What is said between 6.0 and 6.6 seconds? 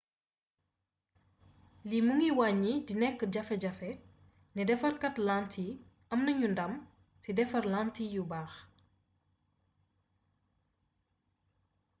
am nanu